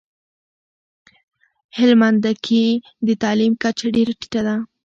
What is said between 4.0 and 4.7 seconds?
ټیټه ده